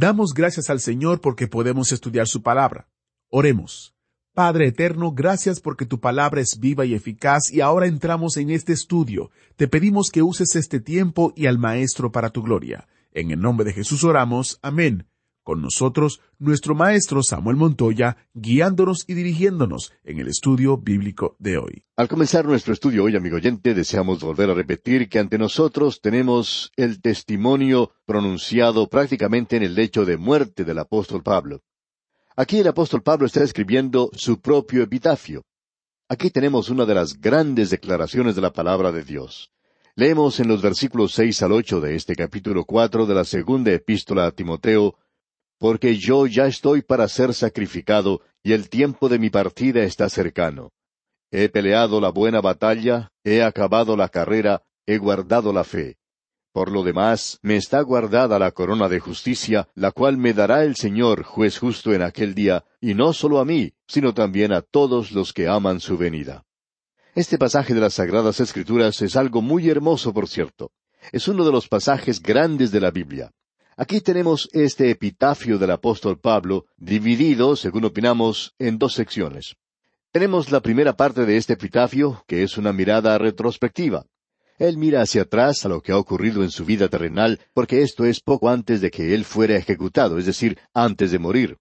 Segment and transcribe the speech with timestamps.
[0.00, 2.88] Damos gracias al Señor porque podemos estudiar su palabra.
[3.28, 3.94] Oremos.
[4.32, 8.72] Padre eterno, gracias porque tu palabra es viva y eficaz y ahora entramos en este
[8.72, 9.30] estudio.
[9.56, 12.88] Te pedimos que uses este tiempo y al Maestro para tu gloria.
[13.12, 14.58] En el nombre de Jesús oramos.
[14.62, 15.09] Amén.
[15.42, 21.84] Con nosotros, nuestro Maestro Samuel Montoya, guiándonos y dirigiéndonos en el estudio bíblico de hoy.
[21.96, 26.72] Al comenzar nuestro estudio hoy, amigo oyente, deseamos volver a repetir que ante nosotros tenemos
[26.76, 31.62] el testimonio pronunciado prácticamente en el lecho de muerte del apóstol Pablo.
[32.36, 35.42] Aquí el apóstol Pablo está escribiendo su propio epitafio.
[36.08, 39.52] Aquí tenemos una de las grandes declaraciones de la palabra de Dios.
[39.94, 44.26] Leemos en los versículos seis al ocho de este capítulo cuatro de la segunda epístola
[44.26, 44.96] a Timoteo,
[45.60, 50.72] porque yo ya estoy para ser sacrificado, y el tiempo de mi partida está cercano.
[51.30, 55.98] He peleado la buena batalla, he acabado la carrera, he guardado la fe.
[56.52, 60.76] Por lo demás, me está guardada la corona de justicia, la cual me dará el
[60.76, 65.12] Señor, juez justo en aquel día, y no solo a mí, sino también a todos
[65.12, 66.42] los que aman su venida.
[67.14, 70.72] Este pasaje de las Sagradas Escrituras es algo muy hermoso, por cierto.
[71.12, 73.30] Es uno de los pasajes grandes de la Biblia.
[73.80, 79.56] Aquí tenemos este epitafio del apóstol Pablo, dividido, según opinamos, en dos secciones.
[80.12, 84.04] Tenemos la primera parte de este epitafio, que es una mirada retrospectiva.
[84.58, 88.04] Él mira hacia atrás a lo que ha ocurrido en su vida terrenal, porque esto
[88.04, 91.56] es poco antes de que él fuera ejecutado, es decir, antes de morir.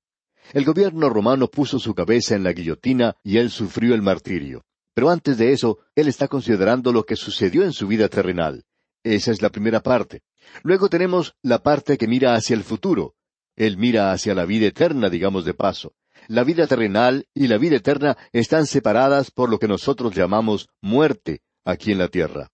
[0.51, 4.65] El gobierno romano puso su cabeza en la guillotina y él sufrió el martirio.
[4.93, 8.65] Pero antes de eso, él está considerando lo que sucedió en su vida terrenal.
[9.05, 10.21] Esa es la primera parte.
[10.63, 13.15] Luego tenemos la parte que mira hacia el futuro.
[13.55, 15.93] Él mira hacia la vida eterna, digamos de paso.
[16.27, 21.41] La vida terrenal y la vida eterna están separadas por lo que nosotros llamamos muerte
[21.65, 22.51] aquí en la tierra.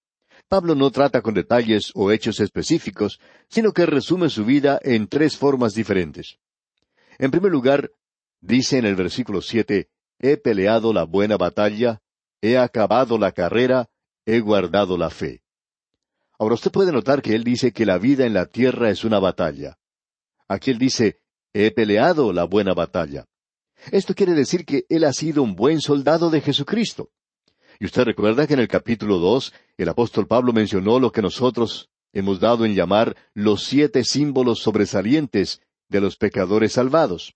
[0.48, 3.20] Pablo no trata con detalles o hechos específicos,
[3.50, 6.38] sino que resume su vida en tres formas diferentes.
[7.18, 7.92] En primer lugar,
[8.42, 9.90] dice en el versículo siete,
[10.20, 12.02] He peleado la buena batalla,
[12.42, 13.90] he acabado la carrera,
[14.26, 15.45] he guardado la fe.
[16.38, 19.20] Ahora usted puede notar que él dice que la vida en la tierra es una
[19.20, 19.78] batalla.
[20.48, 21.20] Aquí él dice,
[21.54, 23.26] he peleado la buena batalla.
[23.92, 27.10] Esto quiere decir que él ha sido un buen soldado de Jesucristo.
[27.80, 31.90] Y usted recuerda que en el capítulo dos el apóstol Pablo mencionó lo que nosotros
[32.14, 37.36] hemos dado en llamar los siete símbolos sobresalientes de los pecadores salvados.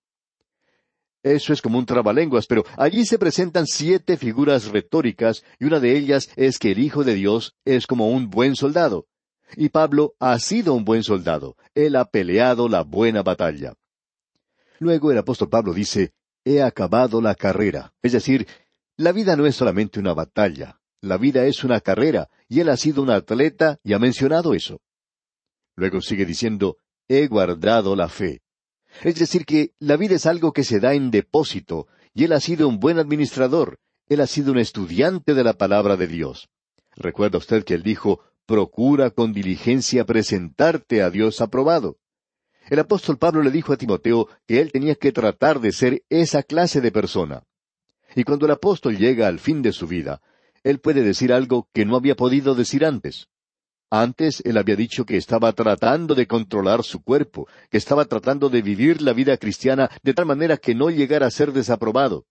[1.24, 5.98] Eso es como un trabalenguas, pero allí se presentan siete figuras retóricas y una de
[5.98, 9.08] ellas es que el Hijo de Dios es como un buen soldado.
[9.56, 11.58] Y Pablo ha sido un buen soldado.
[11.74, 13.74] Él ha peleado la buena batalla.
[14.80, 16.14] Luego el apóstol Pablo dice,
[16.46, 17.94] he acabado la carrera.
[18.02, 18.48] Es decir,
[18.96, 22.78] la vida no es solamente una batalla, la vida es una carrera, y él ha
[22.78, 24.82] sido un atleta y ha mencionado eso.
[25.76, 26.78] Luego sigue diciendo,
[27.08, 28.42] he guardado la fe.
[29.04, 32.40] Es decir, que la vida es algo que se da en depósito, y él ha
[32.40, 36.50] sido un buen administrador, él ha sido un estudiante de la palabra de Dios.
[36.96, 41.98] Recuerda usted que él dijo, procura con diligencia presentarte a Dios aprobado.
[42.68, 46.44] El apóstol Pablo le dijo a Timoteo que él tenía que tratar de ser esa
[46.44, 47.44] clase de persona.
[48.16, 50.22] Y cuando el apóstol llega al fin de su vida,
[50.64, 53.28] él puede decir algo que no había podido decir antes.
[53.92, 58.62] Antes él había dicho que estaba tratando de controlar su cuerpo, que estaba tratando de
[58.62, 62.26] vivir la vida cristiana de tal manera que no llegara a ser desaprobado.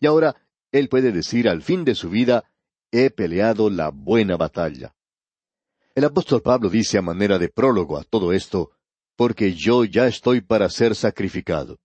[0.00, 0.36] Y ahora
[0.70, 2.44] él puede decir al fin de su vida,
[2.92, 4.94] he peleado la buena batalla.
[5.94, 8.70] El apóstol Pablo dice a manera de prólogo a todo esto,
[9.16, 11.80] porque yo ya estoy para ser sacrificado.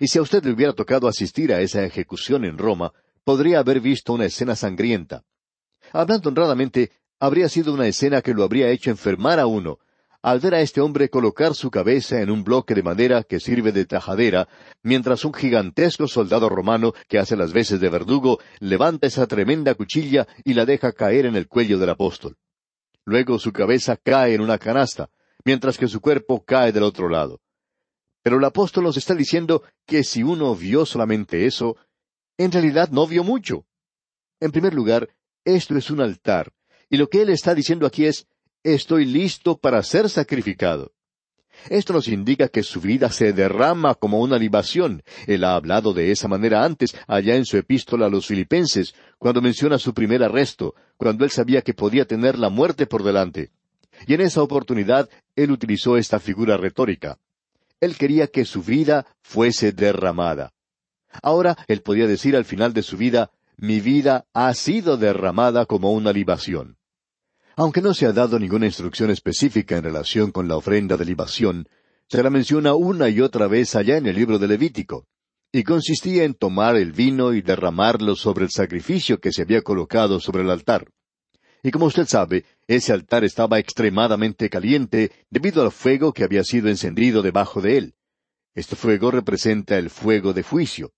[0.00, 2.92] Y si a usted le hubiera tocado asistir a esa ejecución en Roma,
[3.22, 5.22] podría haber visto una escena sangrienta.
[5.92, 6.90] Hablando honradamente,
[7.24, 9.78] habría sido una escena que lo habría hecho enfermar a uno,
[10.20, 13.72] al ver a este hombre colocar su cabeza en un bloque de madera que sirve
[13.72, 14.46] de tajadera,
[14.82, 20.26] mientras un gigantesco soldado romano que hace las veces de verdugo levanta esa tremenda cuchilla
[20.44, 22.36] y la deja caer en el cuello del apóstol.
[23.06, 25.08] Luego su cabeza cae en una canasta,
[25.46, 27.40] mientras que su cuerpo cae del otro lado.
[28.22, 31.76] Pero el apóstol nos está diciendo que si uno vio solamente eso,
[32.36, 33.64] en realidad no vio mucho.
[34.40, 35.08] En primer lugar,
[35.46, 36.52] esto es un altar,
[36.90, 38.26] y lo que él está diciendo aquí es,
[38.62, 40.92] estoy listo para ser sacrificado.
[41.70, 45.02] Esto nos indica que su vida se derrama como una libación.
[45.26, 49.40] Él ha hablado de esa manera antes, allá en su epístola a los filipenses, cuando
[49.40, 53.50] menciona su primer arresto, cuando él sabía que podía tener la muerte por delante.
[54.06, 57.18] Y en esa oportunidad él utilizó esta figura retórica.
[57.80, 60.52] Él quería que su vida fuese derramada.
[61.22, 65.92] Ahora él podía decir al final de su vida, mi vida ha sido derramada como
[65.92, 66.76] una libación.
[67.56, 71.68] Aunque no se ha dado ninguna instrucción específica en relación con la ofrenda de libación,
[72.08, 75.06] se la menciona una y otra vez allá en el libro de Levítico,
[75.52, 80.18] y consistía en tomar el vino y derramarlo sobre el sacrificio que se había colocado
[80.18, 80.88] sobre el altar.
[81.62, 86.68] Y como usted sabe, ese altar estaba extremadamente caliente debido al fuego que había sido
[86.68, 87.94] encendido debajo de él.
[88.54, 90.92] Este fuego representa el fuego de juicio.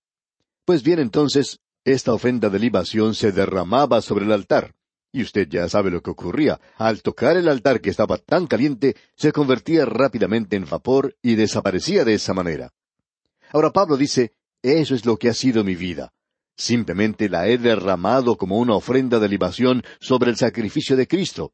[0.65, 4.75] Pues bien, entonces, esta ofrenda de libación se derramaba sobre el altar.
[5.13, 6.59] Y usted ya sabe lo que ocurría.
[6.75, 12.03] Al tocar el altar que estaba tan caliente, se convertía rápidamente en vapor y desaparecía
[12.03, 12.73] de esa manera.
[13.53, 16.11] Ahora Pablo dice, eso es lo que ha sido mi vida.
[16.57, 21.53] Simplemente la he derramado como una ofrenda de libación sobre el sacrificio de Cristo.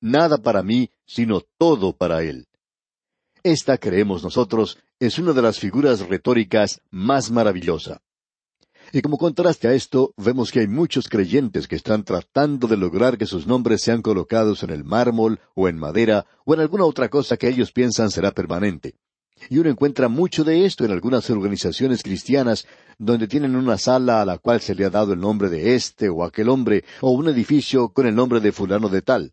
[0.00, 2.46] Nada para mí, sino todo para Él.
[3.42, 8.00] Esta, creemos nosotros, es una de las figuras retóricas más maravillosa.
[8.92, 13.18] Y como contraste a esto, vemos que hay muchos creyentes que están tratando de lograr
[13.18, 17.08] que sus nombres sean colocados en el mármol o en madera o en alguna otra
[17.08, 18.94] cosa que ellos piensan será permanente.
[19.50, 22.66] Y uno encuentra mucho de esto en algunas organizaciones cristianas
[22.98, 26.08] donde tienen una sala a la cual se le ha dado el nombre de este
[26.08, 29.32] o aquel hombre, o un edificio con el nombre de fulano de tal.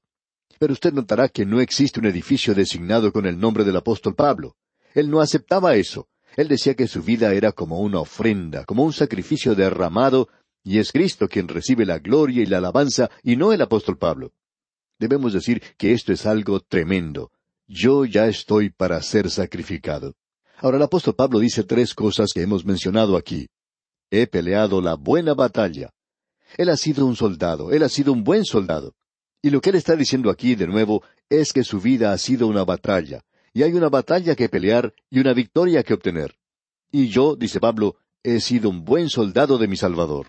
[0.60, 4.56] Pero usted notará que no existe un edificio designado con el nombre del apóstol Pablo.
[4.94, 6.08] Él no aceptaba eso.
[6.36, 10.30] Él decía que su vida era como una ofrenda, como un sacrificio derramado,
[10.64, 14.32] y es Cristo quien recibe la gloria y la alabanza, y no el apóstol Pablo.
[15.00, 17.32] Debemos decir que esto es algo tremendo.
[17.68, 20.16] Yo ya estoy para ser sacrificado.
[20.58, 23.48] Ahora el apóstol Pablo dice tres cosas que hemos mencionado aquí.
[24.10, 25.92] He peleado la buena batalla.
[26.58, 28.94] Él ha sido un soldado, él ha sido un buen soldado.
[29.42, 32.48] Y lo que él está diciendo aquí de nuevo es que su vida ha sido
[32.48, 36.36] una batalla, y hay una batalla que pelear y una victoria que obtener.
[36.92, 40.28] Y yo, dice Pablo, he sido un buen soldado de mi Salvador.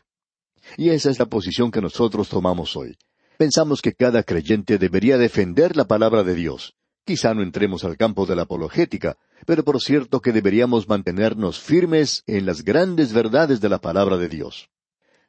[0.77, 2.97] Y esa es la posición que nosotros tomamos hoy.
[3.37, 6.75] Pensamos que cada creyente debería defender la palabra de Dios.
[7.05, 12.23] Quizá no entremos al campo de la apologética, pero por cierto que deberíamos mantenernos firmes
[12.27, 14.71] en las grandes verdades de la palabra de Dios.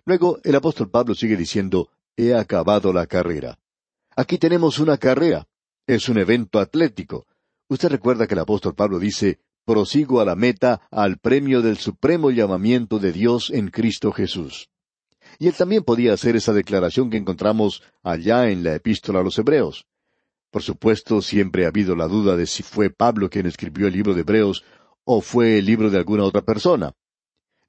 [0.06, 3.60] Luego el apóstol Pablo sigue diciendo, He acabado la carrera.
[4.16, 5.48] Aquí tenemos una carrera.
[5.86, 7.28] Es un evento atlético.
[7.68, 12.30] Usted recuerda que el apóstol Pablo dice, prosigo a la meta, al premio del supremo
[12.30, 14.70] llamamiento de Dios en Cristo Jesús.
[15.40, 19.38] Y él también podía hacer esa declaración que encontramos allá en la epístola a los
[19.40, 19.88] Hebreos.
[20.52, 24.14] Por supuesto, siempre ha habido la duda de si fue Pablo quien escribió el libro
[24.14, 24.64] de Hebreos
[25.04, 26.94] o fue el libro de alguna otra persona.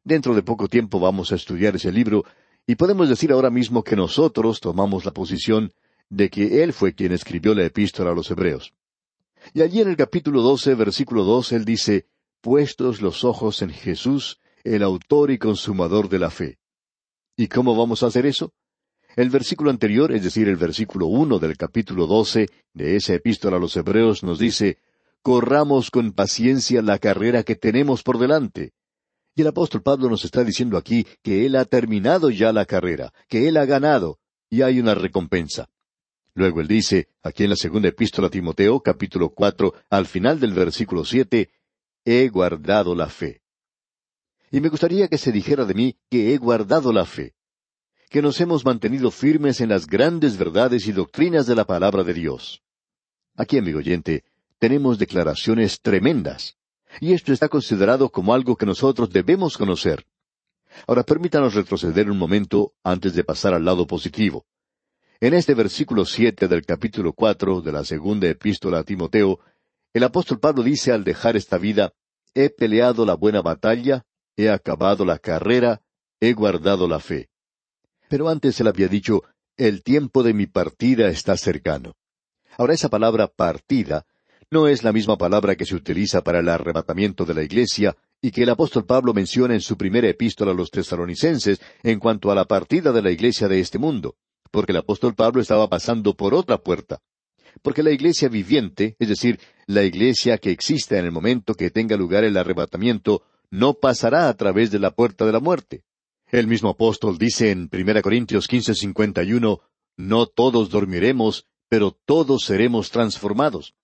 [0.04, 2.25] Dentro de poco tiempo vamos a estudiar ese libro
[2.66, 5.72] y podemos decir ahora mismo que nosotros tomamos la posición
[6.10, 8.72] de que él fue quien escribió la epístola a los Hebreos.
[9.54, 12.06] Y allí en el capítulo doce, versículo dos, él dice,
[12.40, 16.58] Puestos los ojos en Jesús, el autor y consumador de la fe.
[17.37, 18.52] ¿Y cómo vamos a hacer eso?
[19.16, 23.60] El versículo anterior, es decir, el versículo uno del capítulo doce de esa epístola a
[23.60, 24.78] los Hebreos, nos dice,
[25.22, 28.74] Corramos con paciencia la carrera que tenemos por delante.
[29.34, 33.12] Y el apóstol Pablo nos está diciendo aquí que él ha terminado ya la carrera,
[33.29, 35.69] que él ha ganado, y hay una recompensa.
[36.36, 40.52] Luego él dice, aquí en la segunda epístola a Timoteo, capítulo cuatro, al final del
[40.52, 41.48] versículo siete,
[42.05, 43.40] he guardado la fe.
[44.50, 47.32] Y me gustaría que se dijera de mí que he guardado la fe,
[48.10, 52.12] que nos hemos mantenido firmes en las grandes verdades y doctrinas de la palabra de
[52.12, 52.62] Dios.
[53.34, 54.22] Aquí, amigo oyente,
[54.58, 56.58] tenemos declaraciones tremendas,
[57.00, 60.05] y esto está considerado como algo que nosotros debemos conocer.
[60.86, 64.44] Ahora permítanos retroceder un momento antes de pasar al lado positivo.
[65.19, 69.41] En este versículo siete del capítulo cuatro de la segunda epístola a Timoteo,
[69.94, 71.94] el apóstol Pablo dice al dejar esta vida,
[72.35, 74.05] He peleado la buena batalla,
[74.37, 75.81] he acabado la carrera,
[76.20, 77.31] he guardado la fe.
[78.11, 79.23] Pero antes él había dicho,
[79.56, 81.94] El tiempo de mi partida está cercano.
[82.58, 84.05] Ahora esa palabra partida
[84.51, 88.32] no es la misma palabra que se utiliza para el arrebatamiento de la iglesia y
[88.32, 92.35] que el apóstol Pablo menciona en su primera epístola a los tesaronicenses en cuanto a
[92.35, 94.15] la partida de la iglesia de este mundo
[94.50, 97.00] porque el apóstol Pablo estaba pasando por otra puerta.
[97.62, 101.96] Porque la iglesia viviente, es decir, la iglesia que exista en el momento que tenga
[101.96, 105.84] lugar el arrebatamiento, no pasará a través de la puerta de la muerte.
[106.31, 109.60] El mismo apóstol dice en 1 Corintios 15:51,
[109.96, 113.74] No todos dormiremos, pero todos seremos transformados.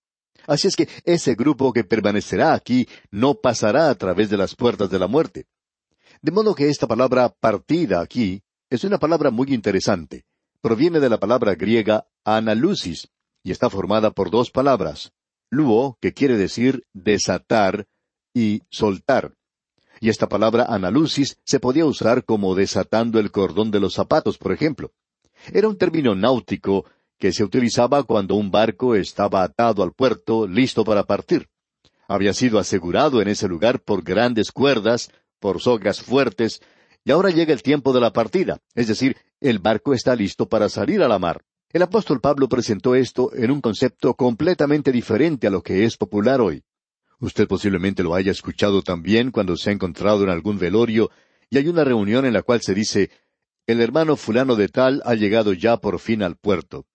[0.45, 4.89] Así es que ese grupo que permanecerá aquí no pasará a través de las puertas
[4.89, 5.45] de la muerte.
[6.21, 10.25] De modo que esta palabra partida aquí es una palabra muy interesante.
[10.63, 13.09] Proviene de la palabra griega analusis
[13.43, 15.11] y está formada por dos palabras,
[15.49, 17.85] luo, que quiere decir desatar,
[18.33, 19.33] y soltar.
[19.99, 24.53] Y esta palabra analusis se podía usar como desatando el cordón de los zapatos, por
[24.53, 24.93] ejemplo.
[25.51, 26.85] Era un término náutico
[27.19, 31.49] que se utilizaba cuando un barco estaba atado al puerto, listo para partir.
[32.07, 36.61] Había sido asegurado en ese lugar por grandes cuerdas, por sogas fuertes,
[37.03, 40.69] y ahora llega el tiempo de la partida, es decir, el barco está listo para
[40.69, 41.43] salir a la mar.
[41.73, 46.39] El apóstol Pablo presentó esto en un concepto completamente diferente a lo que es popular
[46.39, 46.63] hoy.
[47.19, 51.11] Usted posiblemente lo haya escuchado también cuando se ha encontrado en algún velorio
[51.49, 53.11] y hay una reunión en la cual se dice,
[53.67, 56.85] el hermano fulano de tal ha llegado ya por fin al puerto.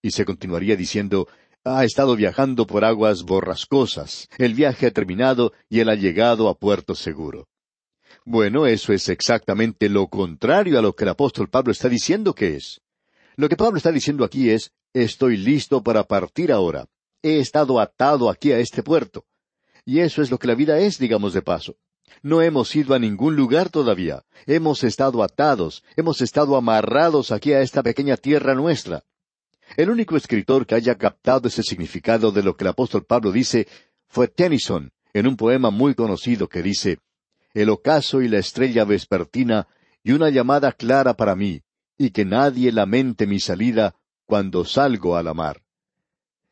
[0.00, 1.26] Y se continuaría diciendo,
[1.64, 6.56] ha estado viajando por aguas borrascosas, el viaje ha terminado y él ha llegado a
[6.56, 7.48] puerto seguro.
[8.28, 12.56] Bueno, eso es exactamente lo contrario a lo que el apóstol Pablo está diciendo que
[12.56, 12.80] es.
[13.36, 16.88] Lo que Pablo está diciendo aquí es, estoy listo para partir ahora.
[17.22, 19.26] He estado atado aquí a este puerto.
[19.84, 21.76] Y eso es lo que la vida es, digamos de paso.
[22.20, 24.24] No hemos ido a ningún lugar todavía.
[24.44, 29.04] Hemos estado atados, hemos estado amarrados aquí a esta pequeña tierra nuestra.
[29.76, 33.68] El único escritor que haya captado ese significado de lo que el apóstol Pablo dice
[34.08, 36.98] fue Tennyson, en un poema muy conocido que dice,
[37.56, 39.66] El ocaso y la estrella vespertina
[40.04, 41.62] y una llamada clara para mí,
[41.96, 43.94] y que nadie lamente mi salida
[44.26, 45.62] cuando salgo a la mar.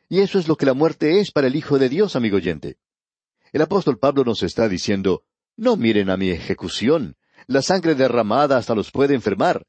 [0.08, 2.78] Y eso es lo que la muerte es para el Hijo de Dios, amigo oyente.
[3.52, 5.24] El apóstol Pablo nos está diciendo,
[5.58, 7.16] no miren a mi ejecución,
[7.48, 9.66] la sangre derramada hasta los puede enfermar.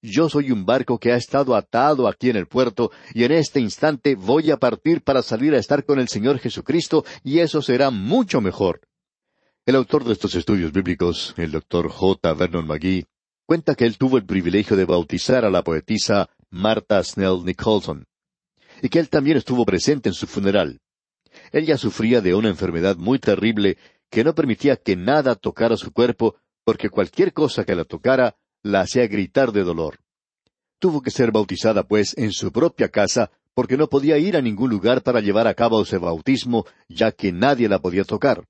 [0.00, 3.60] Yo soy un barco que ha estado atado aquí en el puerto, y en este
[3.60, 7.90] instante voy a partir para salir a estar con el Señor Jesucristo, y eso será
[7.90, 8.80] mucho mejor.
[9.66, 12.32] El autor de estos estudios bíblicos, el doctor J.
[12.32, 13.04] Vernon McGee,
[13.44, 18.06] cuenta que él tuvo el privilegio de bautizar a la poetisa Martha Snell Nicholson,
[18.80, 20.80] y que él también estuvo presente en su funeral.
[21.52, 23.76] Ella sufría de una enfermedad muy terrible
[24.08, 28.80] que no permitía que nada tocara su cuerpo, porque cualquier cosa que la tocara la
[28.80, 29.98] hacía gritar de dolor.
[30.78, 34.70] Tuvo que ser bautizada, pues, en su propia casa, porque no podía ir a ningún
[34.70, 38.46] lugar para llevar a cabo ese bautismo, ya que nadie la podía tocar.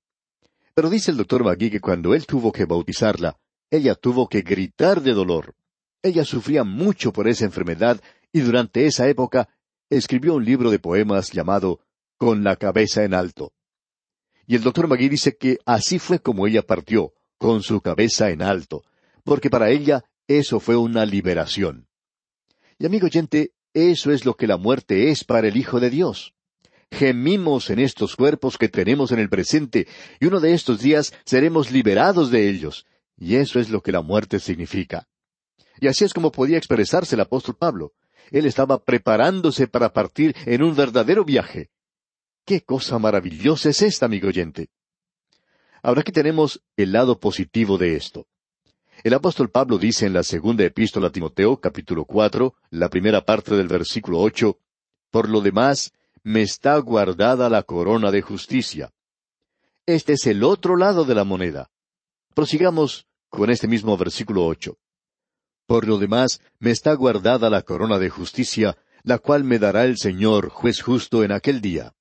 [0.75, 3.37] Pero dice el doctor Magui que cuando él tuvo que bautizarla,
[3.71, 5.55] ella tuvo que gritar de dolor.
[6.03, 8.01] Ella sufría mucho por esa enfermedad
[8.33, 9.49] y durante esa época
[9.89, 11.81] escribió un libro de poemas llamado
[12.17, 13.53] con la cabeza en alto.
[14.47, 18.43] Y el doctor Magui dice que así fue como ella partió, con su cabeza en
[18.43, 18.85] alto,
[19.25, 21.89] porque para ella eso fue una liberación.
[22.79, 26.35] Y amigo oyente, eso es lo que la muerte es para el Hijo de Dios.
[26.91, 29.87] Gemimos en estos cuerpos que tenemos en el presente,
[30.19, 34.03] y uno de estos días seremos liberados de ellos, y eso es lo que la
[34.03, 35.09] muerte significa.
[35.81, 37.93] Y así es como podía expresarse el apóstol Pablo.
[38.31, 41.71] Él estaba preparándose para partir en un verdadero viaje.
[42.45, 44.69] Qué cosa maravillosa es esta, amigo oyente.
[45.83, 48.27] Ahora aquí tenemos el lado positivo de esto.
[49.03, 53.55] El apóstol Pablo dice en la segunda epístola a Timoteo, capítulo cuatro, la primera parte
[53.55, 54.59] del versículo ocho,
[55.11, 55.93] Por lo demás,
[56.23, 58.91] me está guardada la corona de justicia.
[59.87, 61.71] Este es el otro lado de la moneda.
[62.35, 64.77] Prosigamos con este mismo versículo ocho.
[65.67, 69.99] Por lo demás, me está guardada la corona de justicia, la cual me dará el
[69.99, 71.95] Señor, juez justo, en aquel día.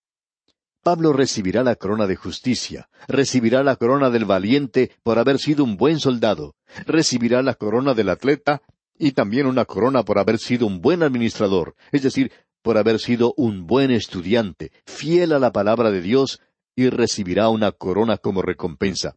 [0.82, 5.78] Pablo recibirá la corona de justicia, recibirá la corona del valiente por haber sido un
[5.78, 8.62] buen soldado, recibirá la corona del atleta
[8.98, 12.32] y también una corona por haber sido un buen administrador, es decir,
[12.70, 16.40] por haber sido un buen estudiante, fiel a la palabra de Dios,
[16.76, 19.16] y recibirá una corona como recompensa.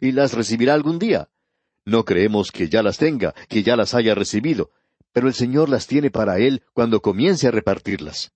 [0.00, 1.28] Y las recibirá algún día.
[1.84, 4.72] No creemos que ya las tenga, que ya las haya recibido,
[5.12, 8.32] pero el Señor las tiene para él cuando comience a repartirlas.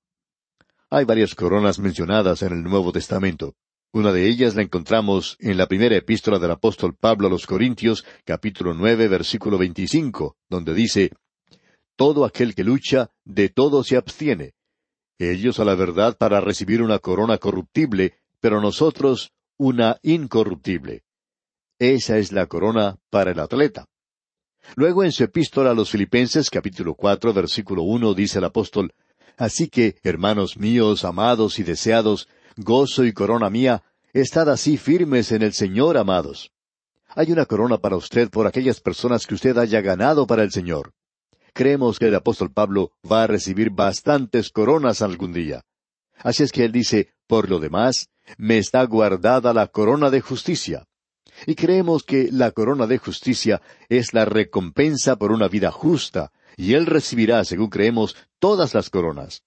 [0.91, 3.57] Hay varias coronas mencionadas en el Nuevo Testamento.
[3.91, 8.05] Una de ellas la encontramos en la primera epístola del apóstol Pablo a los Corintios,
[8.25, 11.11] capítulo nueve, versículo veinticinco, donde dice
[11.97, 14.55] Todo aquel que lucha, de todo se abstiene.
[15.19, 21.05] Ellos a la verdad para recibir una corona corruptible, pero nosotros una incorruptible.
[21.79, 23.87] Esa es la corona para el atleta.
[24.77, 28.95] Luego en su epístola a los Filipenses, capítulo cuatro, versículo uno, dice el apóstol
[29.37, 33.83] Así que, hermanos míos, amados y deseados, gozo y corona mía,
[34.13, 36.53] estad así firmes en el Señor, amados.
[37.09, 40.93] Hay una corona para usted por aquellas personas que usted haya ganado para el Señor.
[41.53, 45.65] Creemos que el apóstol Pablo va a recibir bastantes coronas algún día.
[46.17, 50.87] Así es que él dice, por lo demás, me está guardada la corona de justicia.
[51.47, 56.75] Y creemos que la corona de justicia es la recompensa por una vida justa, y
[56.75, 59.43] él recibirá, según creemos, todas las coronas.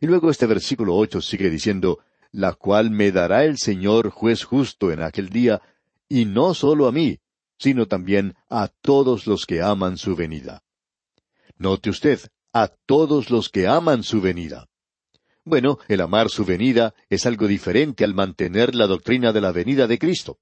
[0.00, 2.00] Y luego este versículo ocho sigue diciendo,
[2.32, 5.60] la cual me dará el Señor juez justo en aquel día,
[6.08, 7.20] y no solo a mí,
[7.58, 10.62] sino también a todos los que aman su venida.
[11.60, 12.20] Note usted,
[12.54, 14.66] a todos los que aman su venida.
[15.44, 19.86] Bueno, el amar su venida es algo diferente al mantener la doctrina de la venida
[19.86, 20.38] de Cristo.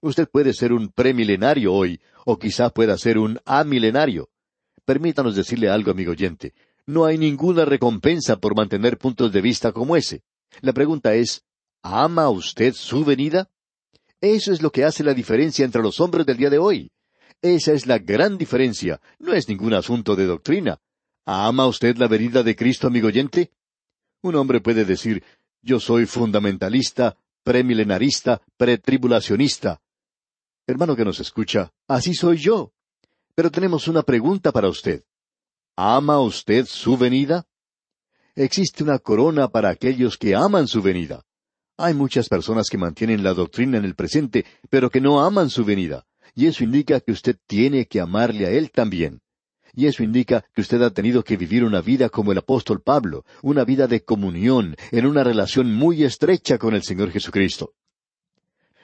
[0.00, 4.30] Usted puede ser un premilenario hoy, o quizá pueda ser un amilenario.
[4.86, 6.54] Permítanos decirle algo, amigo oyente.
[6.86, 10.22] No hay ninguna recompensa por mantener puntos de vista como ese.
[10.62, 11.44] La pregunta es,
[11.82, 13.50] ¿ama usted su venida?
[14.22, 16.90] Eso es lo que hace la diferencia entre los hombres del día de hoy.
[17.42, 19.00] Esa es la gran diferencia.
[19.18, 20.80] No es ningún asunto de doctrina.
[21.24, 23.50] ¿Ama usted la venida de Cristo, amigo oyente?
[24.22, 25.22] Un hombre puede decir,
[25.62, 29.80] yo soy fundamentalista, premilenarista, pretribulacionista.
[30.66, 32.72] Hermano que nos escucha, así soy yo.
[33.34, 35.04] Pero tenemos una pregunta para usted.
[35.76, 37.46] ¿Ama usted su venida?
[38.34, 41.24] Existe una corona para aquellos que aman su venida.
[41.76, 45.64] Hay muchas personas que mantienen la doctrina en el presente, pero que no aman su
[45.64, 46.06] venida.
[46.36, 49.20] Y eso indica que usted tiene que amarle a Él también.
[49.72, 53.24] Y eso indica que usted ha tenido que vivir una vida como el apóstol Pablo,
[53.42, 57.74] una vida de comunión, en una relación muy estrecha con el Señor Jesucristo.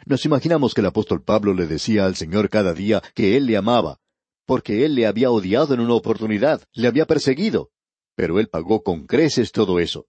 [0.04, 3.56] Nos imaginamos que el apóstol Pablo le decía al Señor cada día que Él le
[3.56, 4.00] amaba,
[4.47, 7.71] porque él le había odiado en una oportunidad, le había perseguido,
[8.14, 10.06] pero él pagó con creces todo eso.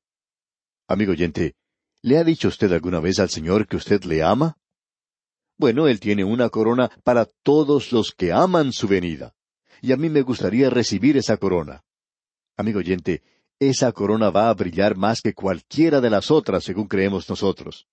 [0.88, 1.56] Amigo oyente,
[2.02, 4.58] ¿le ha dicho usted alguna vez al Señor que usted le ama?
[5.64, 9.34] Bueno, Él tiene una corona para todos los que aman su venida.
[9.82, 11.86] Y a mí me gustaría recibir esa corona.
[12.58, 13.24] Amigo oyente,
[13.60, 17.88] esa corona va a brillar más que cualquiera de las otras, según creemos nosotros.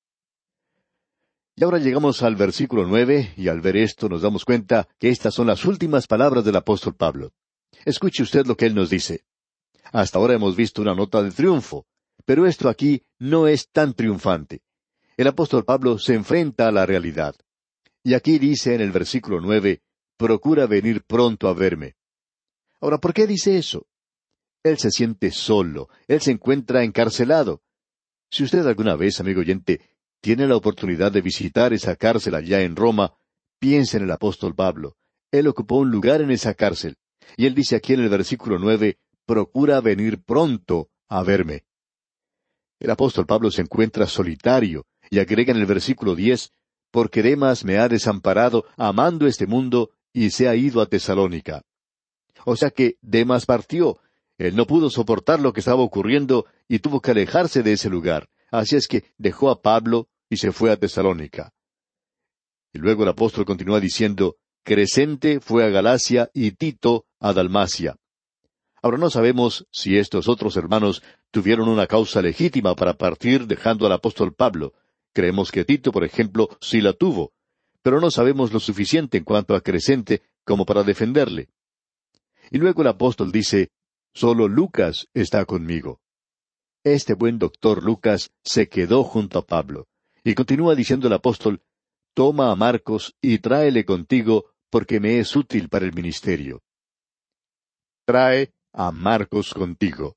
[1.54, 5.32] Y ahora llegamos al versículo nueve, y al ver esto nos damos cuenta que estas
[5.32, 7.30] son las últimas palabras del apóstol Pablo.
[7.84, 9.22] Escuche usted lo que él nos dice.
[9.92, 11.86] Hasta ahora hemos visto una nota de triunfo,
[12.24, 14.60] pero esto aquí no es tan triunfante.
[15.16, 17.36] El apóstol Pablo se enfrenta a la realidad.
[18.02, 19.82] Y aquí dice en el versículo nueve,
[20.16, 21.96] Procura venir pronto a verme.
[22.80, 23.86] Ahora, ¿por qué dice eso?
[24.62, 27.62] Él se siente solo, él se encuentra encarcelado.
[28.30, 29.80] Si usted alguna vez, amigo oyente,
[30.20, 33.14] tiene la oportunidad de visitar esa cárcel allá en Roma,
[33.58, 34.98] piense en el apóstol Pablo.
[35.30, 36.96] Él ocupó un lugar en esa cárcel.
[37.38, 41.64] Y él dice aquí en el versículo nueve, procura venir pronto a verme.
[42.78, 46.52] El apóstol Pablo se encuentra solitario, y agrega en el versículo diez,
[46.90, 51.62] porque Demas me ha desamparado amando este mundo y se ha ido a Tesalónica.
[52.44, 53.98] O sea que Demas partió.
[54.38, 58.28] Él no pudo soportar lo que estaba ocurriendo y tuvo que alejarse de ese lugar.
[58.50, 61.52] Así es que dejó a Pablo y se fue a Tesalónica.
[62.72, 67.96] Y luego el apóstol continúa diciendo, Crescente fue a Galacia y Tito a Dalmacia.
[68.82, 73.92] Ahora no sabemos si estos otros hermanos tuvieron una causa legítima para partir dejando al
[73.92, 74.72] apóstol Pablo.
[75.12, 77.32] Creemos que Tito, por ejemplo, sí la tuvo,
[77.82, 81.48] pero no sabemos lo suficiente en cuanto a Crescente como para defenderle.
[82.50, 83.70] Y luego el apóstol dice,
[84.12, 86.00] Solo Lucas está conmigo.
[86.82, 89.86] Este buen doctor Lucas se quedó junto a Pablo.
[90.24, 91.62] Y continúa diciendo el apóstol,
[92.14, 96.62] Toma a Marcos y tráele contigo, porque me es útil para el ministerio.
[98.04, 100.16] Trae a Marcos contigo.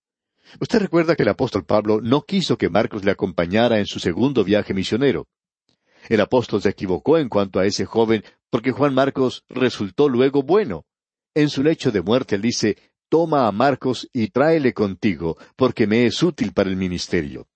[0.59, 4.43] Usted recuerda que el apóstol Pablo no quiso que Marcos le acompañara en su segundo
[4.43, 5.27] viaje misionero.
[6.09, 10.85] El apóstol se equivocó en cuanto a ese joven porque Juan Marcos resultó luego bueno.
[11.33, 12.77] En su lecho de muerte él dice,
[13.09, 17.47] toma a Marcos y tráele contigo, porque me es útil para el ministerio.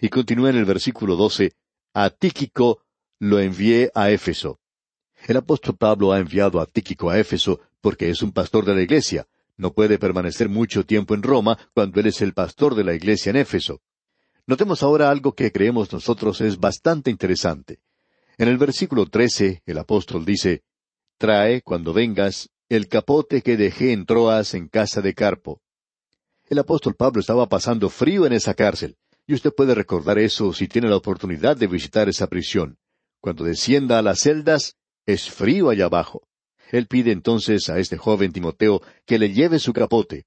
[0.00, 1.52] Y continúa en el versículo doce,
[1.92, 2.82] a Tíquico
[3.18, 4.60] lo envié a Éfeso.
[5.26, 8.82] El apóstol Pablo ha enviado a Tíquico a Éfeso porque es un pastor de la
[8.82, 9.26] iglesia.
[9.56, 13.30] No puede permanecer mucho tiempo en Roma cuando él es el pastor de la iglesia
[13.30, 13.80] en Éfeso.
[14.46, 17.78] Notemos ahora algo que creemos nosotros es bastante interesante.
[18.36, 20.64] En el versículo trece, el apóstol dice,
[21.18, 25.62] Trae, cuando vengas, el capote que dejé en Troas en casa de Carpo.
[26.48, 30.68] El apóstol Pablo estaba pasando frío en esa cárcel, y usted puede recordar eso si
[30.68, 32.78] tiene la oportunidad de visitar esa prisión.
[33.20, 36.28] Cuando descienda a las celdas, es frío allá abajo.
[36.74, 40.26] Él pide entonces a este joven Timoteo que le lleve su capote.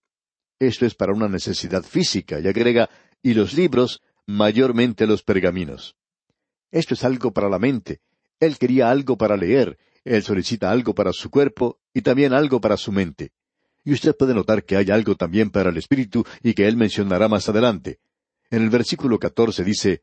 [0.60, 2.90] Esto es para una necesidad física, y agrega,
[3.22, 5.98] y los libros, mayormente los pergaminos.
[6.72, 8.00] Esto es algo para la mente.
[8.40, 12.78] Él quería algo para leer, él solicita algo para su cuerpo y también algo para
[12.78, 13.34] su mente.
[13.84, 17.28] Y usted puede notar que hay algo también para el espíritu y que él mencionará
[17.28, 18.00] más adelante.
[18.50, 20.02] En el versículo 14 dice,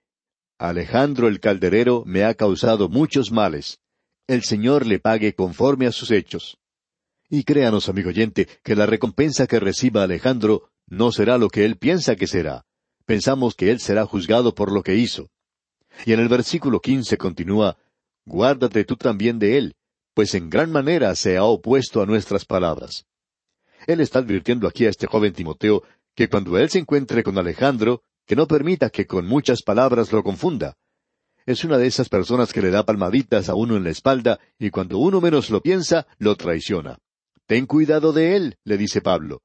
[0.59, 3.81] Alejandro el calderero me ha causado muchos males.
[4.27, 6.57] El Señor le pague conforme a sus hechos.
[7.29, 11.77] Y créanos, amigo oyente, que la recompensa que reciba Alejandro no será lo que él
[11.77, 12.65] piensa que será.
[13.05, 15.29] Pensamos que él será juzgado por lo que hizo.
[16.07, 17.77] Y en el versículo quince continúa,
[18.25, 19.77] Guárdate tú también de él,
[20.15, 23.05] pues en gran manera se ha opuesto a nuestras palabras.
[23.87, 25.83] Él está advirtiendo aquí a este joven Timoteo
[26.15, 30.23] que cuando él se encuentre con Alejandro, que no permita que con muchas palabras lo
[30.23, 30.77] confunda.
[31.47, 34.71] Es una de esas personas que le da palmaditas a uno en la espalda y
[34.71, 36.99] cuando uno menos lo piensa, lo traiciona.
[37.47, 39.43] Ten cuidado de él, le dice Pablo.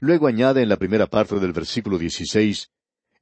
[0.00, 2.70] Luego añade en la primera parte del versículo 16,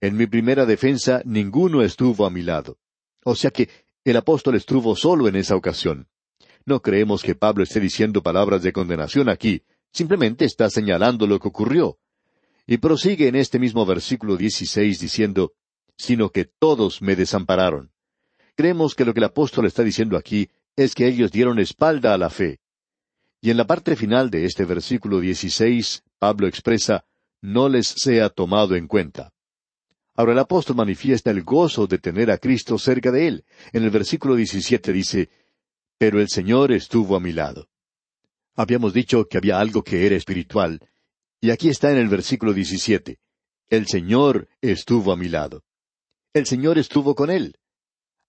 [0.00, 2.78] En mi primera defensa ninguno estuvo a mi lado.
[3.24, 3.68] O sea que
[4.04, 6.08] el apóstol estuvo solo en esa ocasión.
[6.64, 11.48] No creemos que Pablo esté diciendo palabras de condenación aquí, simplemente está señalando lo que
[11.48, 11.98] ocurrió.
[12.66, 15.52] Y prosigue en este mismo versículo 16 diciendo,
[15.98, 17.90] sino que todos me desampararon.
[18.58, 22.18] Creemos que lo que el apóstol está diciendo aquí es que ellos dieron espalda a
[22.18, 22.58] la fe.
[23.40, 27.04] Y en la parte final de este versículo 16, Pablo expresa,
[27.40, 29.32] no les sea tomado en cuenta.
[30.16, 33.44] Ahora el apóstol manifiesta el gozo de tener a Cristo cerca de él.
[33.72, 35.30] En el versículo 17 dice,
[35.96, 37.68] Pero el Señor estuvo a mi lado.
[38.56, 40.80] Habíamos dicho que había algo que era espiritual,
[41.40, 43.20] y aquí está en el versículo 17,
[43.68, 45.62] El Señor estuvo a mi lado.
[46.34, 47.57] El Señor estuvo con él.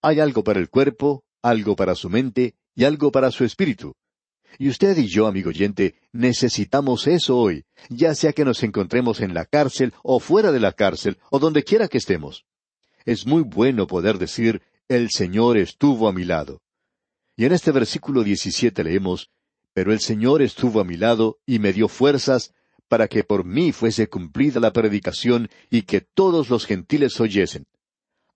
[0.02, 3.96] Hay algo para el cuerpo, algo para su mente y algo para su espíritu.
[4.58, 9.34] Y usted y yo, amigo oyente, necesitamos eso hoy, ya sea que nos encontremos en
[9.34, 12.46] la cárcel o fuera de la cárcel o donde quiera que estemos.
[13.06, 16.62] Es muy bueno poder decir, el Señor estuvo a mi lado.
[17.36, 19.30] Y en este versículo 17 leemos,
[19.74, 22.54] Pero el Señor estuvo a mi lado y me dio fuerzas
[22.88, 27.66] para que por mí fuese cumplida la predicación y que todos los gentiles oyesen.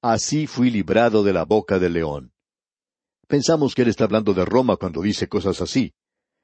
[0.04, 2.34] Así fui librado de la boca del león.
[3.26, 5.94] Pensamos que él está hablando de Roma cuando dice cosas así.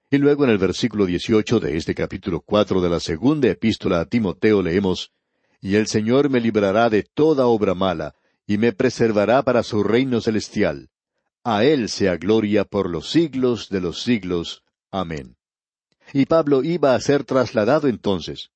[0.10, 4.06] Y luego en el versículo dieciocho de este capítulo cuatro de la segunda epístola a
[4.06, 5.12] Timoteo leemos
[5.60, 8.16] Y el Señor me librará de toda obra mala,
[8.48, 10.88] y me preservará para su reino celestial.
[11.44, 14.64] A Él sea gloria por los siglos de los siglos.
[14.90, 15.36] Amén.
[16.14, 18.52] Y Pablo iba a ser trasladado entonces.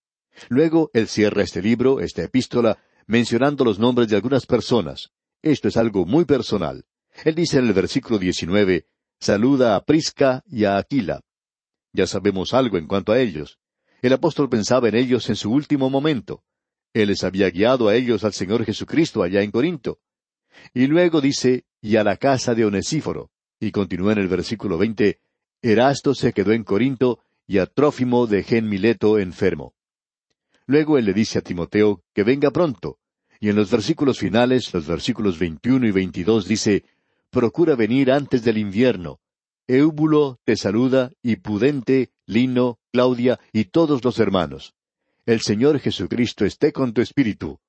[0.48, 5.12] Luego él cierra este libro, esta epístola, mencionando los nombres de algunas personas.
[5.42, 6.86] Esto es algo muy personal.
[7.26, 8.88] Él dice en el versículo diecinueve,
[9.20, 11.22] Saluda a Prisca y a Aquila.
[11.94, 13.60] Ya sabemos algo en cuanto a ellos.
[14.02, 16.44] El apóstol pensaba en ellos en su último momento.
[16.94, 20.00] Él les había guiado a ellos al Señor Jesucristo allá en Corinto.
[20.74, 23.32] Y luego dice, y a la casa de Onesíforo.
[23.60, 25.20] Y continúa en el versículo veinte,
[25.62, 29.74] Erasto se quedó en Corinto y a Trófimo dejé en Mileto enfermo.
[30.66, 33.00] Luego él le dice a Timoteo que venga pronto,
[33.40, 36.86] y en los versículos finales, los versículos veintiuno y veintidós dice,
[37.30, 39.20] Procura venir antes del invierno,
[39.68, 44.74] Eúbulo te saluda, y Pudente, Lino, Claudia y todos los hermanos.
[45.26, 47.60] El Señor Jesucristo esté con tu espíritu.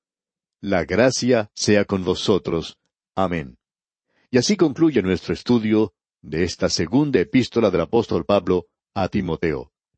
[0.60, 2.78] La gracia sea con vosotros.
[3.14, 3.58] Amén.
[4.30, 9.73] Y así concluye nuestro estudio de esta segunda epístola del apóstol Pablo a Timoteo.